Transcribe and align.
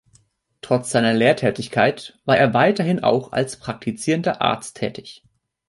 Trotz 0.63 0.89
seiner 0.89 1.13
Lehrtätigkeit 1.13 2.17
war 2.25 2.35
er 2.35 2.55
weiterhin 2.55 3.03
auch 3.03 3.33
als 3.33 3.59
praktizierender 3.59 4.41
Arzt 4.41 4.77
tätig. 4.77 5.23